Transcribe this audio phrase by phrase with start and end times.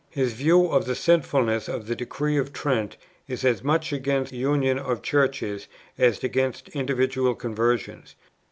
[0.09, 4.79] His view of the sinfulness of the decrees of Trent is as much against union
[4.79, 8.15] of Churches as against individual conversions.